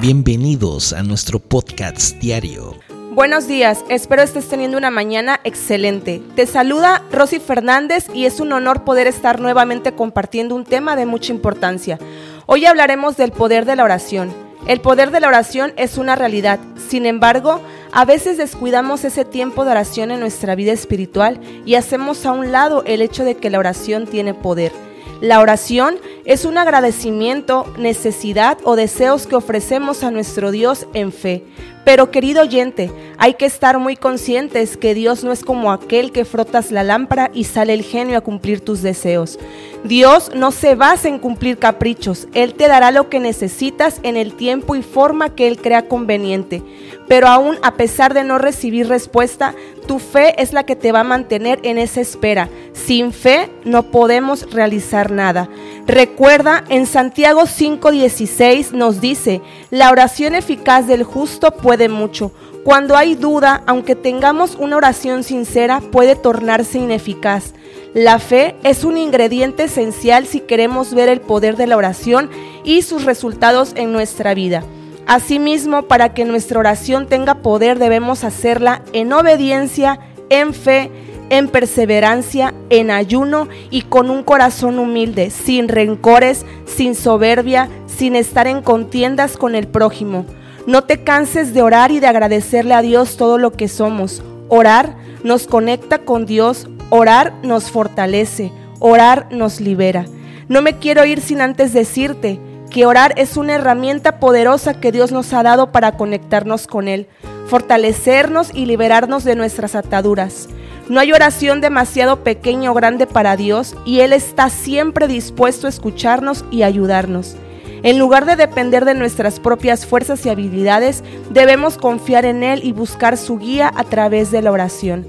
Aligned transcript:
Bienvenidos 0.00 0.92
a 0.92 1.02
nuestro 1.02 1.38
podcast 1.38 2.16
diario. 2.18 2.74
Buenos 3.12 3.46
días, 3.46 3.84
espero 3.88 4.22
estés 4.22 4.48
teniendo 4.48 4.76
una 4.76 4.90
mañana 4.90 5.40
excelente. 5.44 6.20
Te 6.34 6.46
saluda 6.46 7.02
Rosy 7.12 7.38
Fernández 7.38 8.08
y 8.12 8.26
es 8.26 8.40
un 8.40 8.52
honor 8.52 8.84
poder 8.84 9.06
estar 9.06 9.40
nuevamente 9.40 9.92
compartiendo 9.92 10.56
un 10.56 10.64
tema 10.64 10.96
de 10.96 11.06
mucha 11.06 11.32
importancia. 11.32 11.98
Hoy 12.46 12.66
hablaremos 12.66 13.16
del 13.16 13.30
poder 13.30 13.64
de 13.66 13.76
la 13.76 13.84
oración. 13.84 14.34
El 14.66 14.80
poder 14.80 15.10
de 15.12 15.20
la 15.20 15.28
oración 15.28 15.72
es 15.76 15.96
una 15.96 16.16
realidad, 16.16 16.58
sin 16.88 17.06
embargo, 17.06 17.60
a 17.92 18.04
veces 18.04 18.36
descuidamos 18.36 19.04
ese 19.04 19.24
tiempo 19.24 19.64
de 19.64 19.70
oración 19.70 20.10
en 20.10 20.20
nuestra 20.20 20.56
vida 20.56 20.72
espiritual 20.72 21.40
y 21.64 21.76
hacemos 21.76 22.26
a 22.26 22.32
un 22.32 22.50
lado 22.50 22.82
el 22.84 23.00
hecho 23.00 23.24
de 23.24 23.36
que 23.36 23.50
la 23.50 23.60
oración 23.60 24.06
tiene 24.06 24.34
poder. 24.34 24.72
La 25.20 25.40
oración 25.40 25.96
es 26.24 26.44
un 26.44 26.56
agradecimiento, 26.56 27.72
necesidad 27.78 28.58
o 28.64 28.76
deseos 28.76 29.26
que 29.26 29.36
ofrecemos 29.36 30.02
a 30.02 30.10
nuestro 30.10 30.50
Dios 30.50 30.86
en 30.94 31.12
fe. 31.12 31.44
Pero 31.84 32.10
querido 32.10 32.40
oyente, 32.40 32.90
hay 33.18 33.34
que 33.34 33.44
estar 33.44 33.78
muy 33.78 33.94
conscientes 33.94 34.78
que 34.78 34.94
Dios 34.94 35.22
no 35.22 35.32
es 35.32 35.44
como 35.44 35.70
aquel 35.70 36.12
que 36.12 36.24
frotas 36.24 36.70
la 36.70 36.82
lámpara 36.82 37.30
y 37.34 37.44
sale 37.44 37.74
el 37.74 37.82
genio 37.82 38.16
a 38.16 38.22
cumplir 38.22 38.62
tus 38.62 38.80
deseos. 38.80 39.38
Dios 39.84 40.30
no 40.34 40.50
se 40.50 40.76
basa 40.76 41.08
en 41.08 41.18
cumplir 41.18 41.58
caprichos, 41.58 42.26
Él 42.32 42.54
te 42.54 42.68
dará 42.68 42.90
lo 42.90 43.10
que 43.10 43.20
necesitas 43.20 44.00
en 44.02 44.16
el 44.16 44.34
tiempo 44.34 44.76
y 44.76 44.82
forma 44.82 45.34
que 45.34 45.46
Él 45.46 45.60
crea 45.60 45.86
conveniente. 45.86 46.62
Pero 47.06 47.28
aún 47.28 47.58
a 47.62 47.74
pesar 47.74 48.14
de 48.14 48.24
no 48.24 48.38
recibir 48.38 48.88
respuesta, 48.88 49.54
tu 49.86 49.98
fe 49.98 50.40
es 50.42 50.54
la 50.54 50.64
que 50.64 50.76
te 50.76 50.90
va 50.90 51.00
a 51.00 51.04
mantener 51.04 51.60
en 51.64 51.76
esa 51.76 52.00
espera. 52.00 52.48
Sin 52.72 53.12
fe 53.12 53.50
no 53.66 53.82
podemos 53.90 54.50
realizar 54.50 55.10
nada. 55.10 55.50
Recuerda, 55.86 56.64
en 56.70 56.86
Santiago 56.86 57.42
5:16 57.42 58.72
nos 58.72 59.02
dice, 59.02 59.42
la 59.70 59.90
oración 59.90 60.34
eficaz 60.34 60.86
del 60.86 61.04
justo 61.04 61.50
puede 61.50 61.90
mucho. 61.90 62.32
Cuando 62.64 62.96
hay 62.96 63.14
duda, 63.14 63.62
aunque 63.66 63.94
tengamos 63.94 64.54
una 64.54 64.78
oración 64.78 65.22
sincera, 65.22 65.82
puede 65.92 66.16
tornarse 66.16 66.78
ineficaz. 66.78 67.52
La 67.92 68.18
fe 68.18 68.56
es 68.62 68.84
un 68.84 68.96
ingrediente 68.96 69.64
esencial 69.64 70.26
si 70.26 70.40
queremos 70.40 70.94
ver 70.94 71.10
el 71.10 71.20
poder 71.20 71.56
de 71.56 71.66
la 71.66 71.76
oración 71.76 72.30
y 72.64 72.80
sus 72.80 73.04
resultados 73.04 73.72
en 73.76 73.92
nuestra 73.92 74.32
vida. 74.32 74.64
Asimismo, 75.06 75.82
para 75.82 76.14
que 76.14 76.24
nuestra 76.24 76.58
oración 76.58 77.06
tenga 77.06 77.42
poder 77.42 77.78
debemos 77.78 78.24
hacerla 78.24 78.80
en 78.94 79.12
obediencia, 79.12 80.00
en 80.30 80.54
fe, 80.54 80.90
en 81.38 81.48
perseverancia, 81.48 82.54
en 82.70 82.90
ayuno 82.90 83.48
y 83.70 83.82
con 83.82 84.10
un 84.10 84.22
corazón 84.22 84.78
humilde, 84.78 85.30
sin 85.30 85.68
rencores, 85.68 86.44
sin 86.66 86.94
soberbia, 86.94 87.68
sin 87.86 88.16
estar 88.16 88.46
en 88.46 88.62
contiendas 88.62 89.36
con 89.36 89.54
el 89.54 89.66
prójimo. 89.66 90.26
No 90.66 90.84
te 90.84 91.02
canses 91.02 91.52
de 91.52 91.62
orar 91.62 91.90
y 91.90 92.00
de 92.00 92.06
agradecerle 92.06 92.74
a 92.74 92.82
Dios 92.82 93.16
todo 93.16 93.38
lo 93.38 93.52
que 93.52 93.68
somos. 93.68 94.22
Orar 94.48 94.96
nos 95.22 95.46
conecta 95.46 95.98
con 95.98 96.26
Dios, 96.26 96.68
orar 96.90 97.34
nos 97.42 97.70
fortalece, 97.70 98.52
orar 98.78 99.26
nos 99.30 99.60
libera. 99.60 100.06
No 100.48 100.62
me 100.62 100.78
quiero 100.78 101.04
ir 101.04 101.20
sin 101.20 101.40
antes 101.40 101.72
decirte, 101.72 102.38
que 102.70 102.86
orar 102.86 103.14
es 103.16 103.36
una 103.36 103.54
herramienta 103.54 104.18
poderosa 104.18 104.74
que 104.74 104.90
Dios 104.90 105.12
nos 105.12 105.32
ha 105.32 105.42
dado 105.42 105.70
para 105.70 105.96
conectarnos 105.96 106.66
con 106.66 106.88
Él, 106.88 107.06
fortalecernos 107.46 108.50
y 108.52 108.66
liberarnos 108.66 109.22
de 109.22 109.36
nuestras 109.36 109.74
ataduras. 109.76 110.48
No 110.88 111.00
hay 111.00 111.12
oración 111.12 111.62
demasiado 111.62 112.22
pequeña 112.22 112.70
o 112.70 112.74
grande 112.74 113.06
para 113.06 113.36
Dios 113.36 113.74
y 113.86 114.00
Él 114.00 114.12
está 114.12 114.50
siempre 114.50 115.08
dispuesto 115.08 115.66
a 115.66 115.70
escucharnos 115.70 116.44
y 116.50 116.62
ayudarnos. 116.62 117.36
En 117.82 117.98
lugar 117.98 118.26
de 118.26 118.36
depender 118.36 118.84
de 118.84 118.94
nuestras 118.94 119.40
propias 119.40 119.86
fuerzas 119.86 120.24
y 120.24 120.28
habilidades, 120.28 121.02
debemos 121.30 121.78
confiar 121.78 122.26
en 122.26 122.42
Él 122.42 122.60
y 122.64 122.72
buscar 122.72 123.16
su 123.16 123.38
guía 123.38 123.72
a 123.74 123.84
través 123.84 124.30
de 124.30 124.42
la 124.42 124.52
oración. 124.52 125.06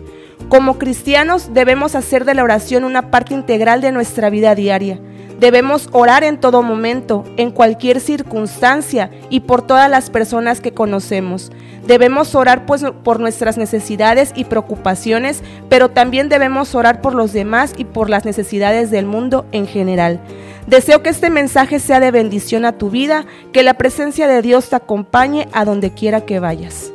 Como 0.50 0.78
cristianos 0.78 1.54
debemos 1.54 1.96
hacer 1.96 2.24
de 2.24 2.36
la 2.36 2.44
oración 2.44 2.84
una 2.84 3.12
parte 3.12 3.34
integral 3.34 3.82
de 3.82 3.92
nuestra 3.92 4.30
vida 4.30 4.56
diaria. 4.56 5.00
Debemos 5.40 5.90
orar 5.92 6.24
en 6.24 6.40
todo 6.40 6.64
momento, 6.64 7.26
en 7.36 7.52
cualquier 7.52 8.00
circunstancia 8.00 9.12
y 9.30 9.42
por 9.42 9.62
todas 9.62 9.90
las 9.90 10.10
personas 10.10 10.62
que 10.62 10.74
conocemos. 10.74 11.52
Debemos 11.86 12.34
orar 12.36 12.66
pues, 12.66 12.84
por 13.04 13.20
nuestras 13.20 13.58
necesidades 13.58 14.32
y 14.36 14.46
preocupaciones, 14.46 15.44
pero 15.70 15.90
también 15.90 16.30
debemos 16.30 16.74
orar 16.74 17.02
por 17.02 17.14
los 17.14 17.34
demás 17.34 17.74
y 17.78 17.84
por 17.84 18.10
las 18.10 18.26
necesidades 18.26 18.92
del 18.92 19.06
mundo 19.06 19.46
en 19.52 19.68
general. 19.68 20.20
Deseo 20.68 21.04
que 21.04 21.10
este 21.10 21.30
mensaje 21.30 21.80
sea 21.80 22.00
de 22.00 22.10
bendición 22.10 22.66
a 22.66 22.78
tu 22.78 22.90
vida, 22.90 23.26
que 23.52 23.62
la 23.62 23.76
presencia 23.76 24.28
de 24.28 24.42
Dios 24.42 24.70
te 24.70 24.78
acompañe 24.78 25.48
a 25.52 25.64
donde 25.64 25.94
quiera 25.94 26.22
que 26.22 26.40
vayas. 26.40 26.95